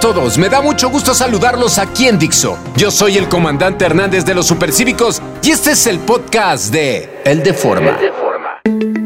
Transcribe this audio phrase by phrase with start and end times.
[0.00, 2.56] a todos, me da mucho gusto saludarlos aquí en Dixo.
[2.74, 7.42] Yo soy el comandante Hernández de los Supercívicos y este es el podcast de El
[7.42, 7.98] Deforma.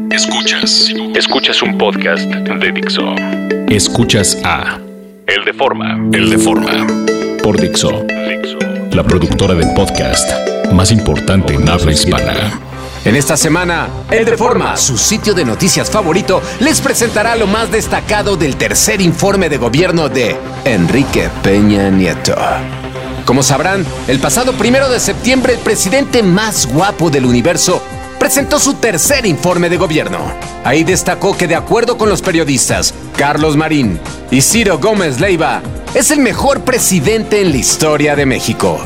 [0.09, 3.13] Escuchas, escuchas un podcast de Dixo.
[3.67, 4.79] Escuchas a
[5.27, 6.87] El Deforma, El Deforma
[7.43, 8.05] por Dixo,
[8.93, 10.31] la productora del podcast
[10.71, 12.57] más importante en habla hispana.
[13.05, 18.35] En esta semana, El Deforma, su sitio de noticias favorito, les presentará lo más destacado
[18.35, 22.35] del tercer informe de gobierno de Enrique Peña Nieto.
[23.23, 27.79] Como sabrán, el pasado primero de septiembre, el presidente más guapo del universo
[28.17, 30.17] presentó su tercer informe de gobierno.
[30.63, 33.99] Ahí destacó que de acuerdo con los periodistas Carlos Marín
[34.31, 35.61] y Ciro Gómez Leiva,
[35.93, 38.79] es el mejor presidente en la historia de México.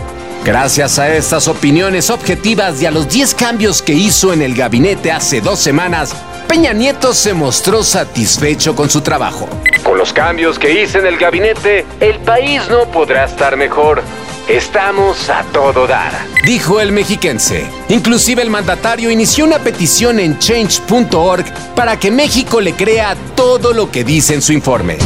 [0.43, 5.11] Gracias a estas opiniones objetivas y a los 10 cambios que hizo en el gabinete
[5.11, 6.15] hace dos semanas,
[6.47, 9.49] Peña Nieto se mostró satisfecho con su trabajo.
[9.83, 14.01] Con los cambios que hice en el gabinete, el país no podrá estar mejor.
[14.47, 16.11] Estamos a todo dar,
[16.43, 17.67] dijo el mexiquense.
[17.89, 23.91] Inclusive el mandatario inició una petición en change.org para que México le crea todo lo
[23.91, 24.97] que dice en su informe.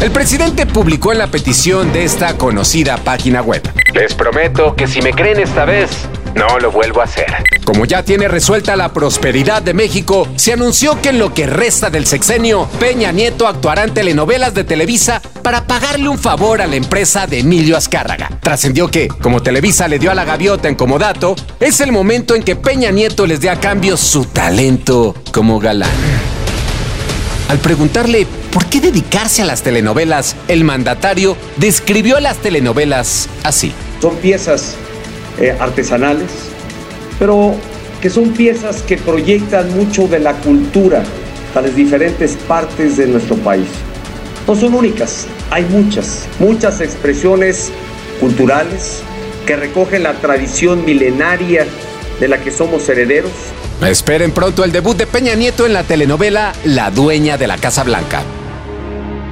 [0.00, 3.68] El presidente publicó en la petición de esta conocida página web.
[3.92, 5.90] Les prometo que si me creen esta vez,
[6.36, 7.26] no lo vuelvo a hacer.
[7.64, 11.90] Como ya tiene resuelta la prosperidad de México, se anunció que en lo que resta
[11.90, 16.76] del sexenio, Peña Nieto actuará en telenovelas de Televisa para pagarle un favor a la
[16.76, 18.30] empresa de Emilio Azcárraga.
[18.40, 22.44] Trascendió que, como Televisa le dio a la gaviota en comodato, es el momento en
[22.44, 25.90] que Peña Nieto les dé a cambio su talento como galán.
[27.48, 28.26] Al preguntarle
[28.58, 33.72] por qué dedicarse a las telenovelas, el mandatario describió las telenovelas así.
[34.02, 34.74] Son piezas
[35.38, 36.28] eh, artesanales,
[37.20, 37.54] pero
[38.02, 41.04] que son piezas que proyectan mucho de la cultura
[41.54, 43.68] a las diferentes partes de nuestro país.
[44.48, 47.70] No son únicas, hay muchas, muchas expresiones
[48.18, 49.02] culturales
[49.46, 51.64] que recogen la tradición milenaria
[52.18, 53.30] de la que somos herederos
[53.86, 57.84] Esperen pronto el debut de Peña Nieto en la telenovela La Dueña de la Casa
[57.84, 58.24] Blanca.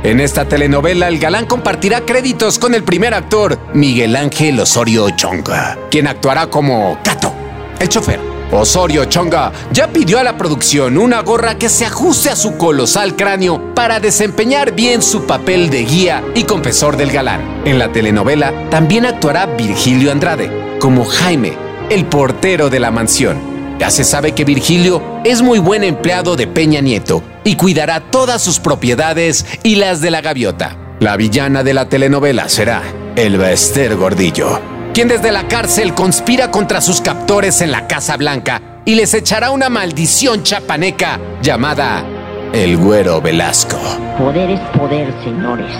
[0.03, 5.77] En esta telenovela, el galán compartirá créditos con el primer actor, Miguel Ángel Osorio Chonga,
[5.91, 7.33] quien actuará como Cato,
[7.81, 8.21] el chofer.
[8.53, 13.17] Osorio Chonga ya pidió a la producción una gorra que se ajuste a su colosal
[13.17, 17.63] cráneo para desempeñar bien su papel de guía y confesor del galán.
[17.65, 21.55] En la telenovela también actuará Virgilio Andrade, como Jaime,
[21.91, 23.39] el portero de la mansión.
[23.81, 28.43] Ya se sabe que Virgilio es muy buen empleado de Peña Nieto y cuidará todas
[28.43, 30.77] sus propiedades y las de la gaviota.
[30.99, 32.83] La villana de la telenovela será
[33.15, 34.61] el Bester Gordillo,
[34.93, 39.51] quien desde la cárcel conspira contra sus captores en la Casa Blanca y les echará
[39.51, 42.05] una maldición chapaneca llamada
[42.53, 43.79] el Güero Velasco.
[44.19, 45.71] Poder es poder, señores.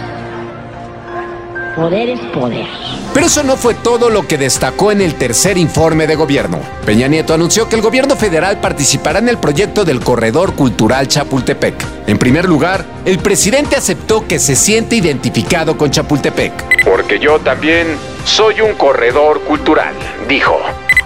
[1.77, 2.67] Poder es poder.
[3.13, 6.59] Pero eso no fue todo lo que destacó en el tercer informe de gobierno.
[6.87, 11.75] Peña Nieto anunció que el gobierno federal participará en el proyecto del Corredor Cultural Chapultepec.
[12.07, 16.83] En primer lugar, el presidente aceptó que se siente identificado con Chapultepec.
[16.83, 17.87] Porque yo también
[18.25, 19.95] soy un corredor cultural,
[20.27, 20.59] dijo.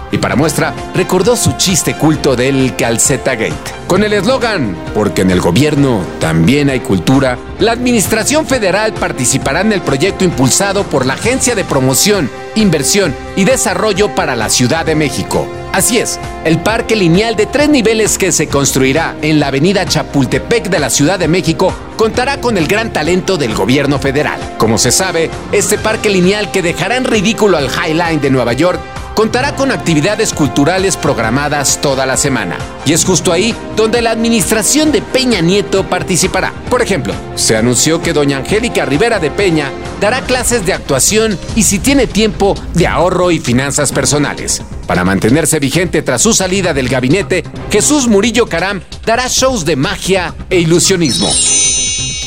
[0.09, 3.80] Y para muestra, recordó su chiste culto del Calceta Gate.
[3.91, 9.73] Con el eslogan, porque en el gobierno también hay cultura, la Administración Federal participará en
[9.73, 14.95] el proyecto impulsado por la Agencia de Promoción, Inversión y Desarrollo para la Ciudad de
[14.95, 15.45] México.
[15.73, 20.69] Así es, el parque lineal de tres niveles que se construirá en la avenida Chapultepec
[20.69, 24.39] de la Ciudad de México contará con el gran talento del gobierno federal.
[24.57, 28.53] Como se sabe, este parque lineal que dejará en ridículo al High Line de Nueva
[28.53, 28.79] York
[29.15, 32.57] contará con actividades culturales programadas toda la semana.
[32.85, 36.53] Y es justo ahí donde la administración de Peña Nieto participará.
[36.69, 41.63] Por ejemplo, se anunció que doña Angélica Rivera de Peña dará clases de actuación y
[41.63, 44.61] si tiene tiempo, de ahorro y finanzas personales.
[44.87, 50.33] Para mantenerse vigente tras su salida del gabinete, Jesús Murillo Caram dará shows de magia
[50.49, 51.29] e ilusionismo.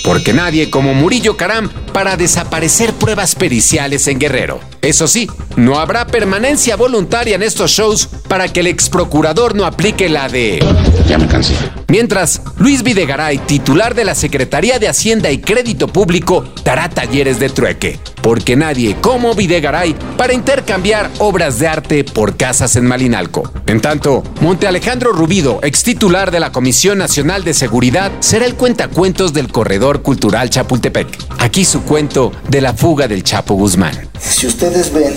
[0.05, 4.61] Porque nadie como Murillo Caram para desaparecer pruebas periciales en Guerrero.
[4.83, 9.65] Eso sí, no habrá permanencia voluntaria en estos shows para que el ex procurador no
[9.65, 10.65] aplique la de...
[11.09, 11.55] Ya me cansé.
[11.89, 17.51] Mientras, Luis Videgaray, titular de la Secretaría de Hacienda y Crédito Público, dará talleres de
[17.51, 18.01] trueque.
[18.23, 23.51] Porque nadie como Videgaray para intercambiar obras de arte por casas en Malinalco.
[23.67, 28.55] En tanto, Monte Alejandro Rubido, ex titular de la Comisión Nacional de Seguridad, será el
[28.55, 31.07] cuentacuentos del Corredor Cultural Chapultepec.
[31.39, 34.09] Aquí su cuento de la fuga del Chapo Guzmán.
[34.19, 35.15] Si ustedes ven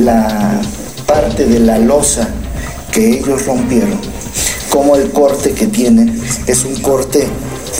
[0.00, 0.60] la
[1.06, 2.28] parte de la losa
[2.90, 3.98] que ellos rompieron,
[4.70, 7.26] como el corte que tienen es un corte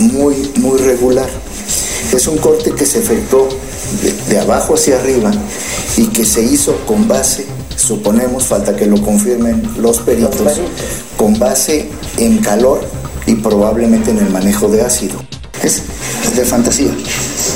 [0.00, 1.28] muy, muy regular.
[2.12, 3.48] Es un corte que se efectuó
[4.28, 5.30] de abajo hacia arriba
[5.96, 10.60] y que se hizo con base, suponemos, falta que lo confirmen los peritos,
[11.16, 11.88] con base
[12.18, 12.80] en calor
[13.26, 15.22] y probablemente en el manejo de ácido.
[15.62, 15.82] Es
[16.34, 16.90] de fantasía,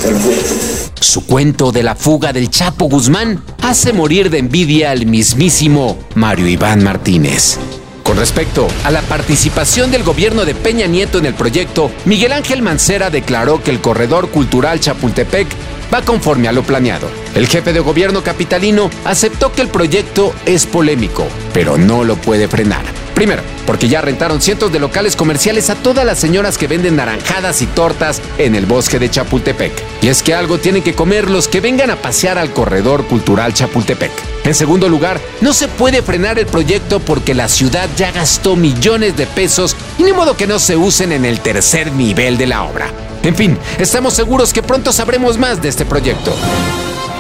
[0.02, 0.85] te lo juro.
[1.00, 6.48] Su cuento de la fuga del Chapo Guzmán hace morir de envidia al mismísimo Mario
[6.48, 7.58] Iván Martínez.
[8.02, 12.62] Con respecto a la participación del gobierno de Peña Nieto en el proyecto, Miguel Ángel
[12.62, 15.48] Mancera declaró que el corredor cultural Chapultepec
[15.92, 17.08] va conforme a lo planeado.
[17.34, 22.48] El jefe de gobierno capitalino aceptó que el proyecto es polémico, pero no lo puede
[22.48, 22.84] frenar.
[23.16, 27.62] Primero, porque ya rentaron cientos de locales comerciales a todas las señoras que venden naranjadas
[27.62, 29.72] y tortas en el bosque de Chapultepec.
[30.02, 33.54] Y es que algo tienen que comer los que vengan a pasear al corredor cultural
[33.54, 34.10] Chapultepec.
[34.44, 39.16] En segundo lugar, no se puede frenar el proyecto porque la ciudad ya gastó millones
[39.16, 42.64] de pesos y ni modo que no se usen en el tercer nivel de la
[42.64, 42.90] obra.
[43.22, 46.36] En fin, estamos seguros que pronto sabremos más de este proyecto.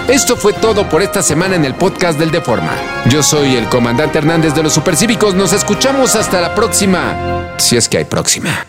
[0.08, 2.72] Esto fue todo por esta semana en el podcast del Deforma.
[3.10, 5.34] Yo soy el comandante Hernández de los Supercívicos.
[5.34, 8.66] Nos escuchamos hasta la próxima, si es que hay próxima.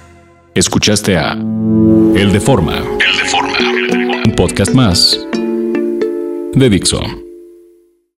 [0.56, 2.78] Escuchaste a El Deforma.
[2.78, 3.58] El Deforma.
[4.26, 5.20] Un podcast más
[6.54, 7.27] de Dixon.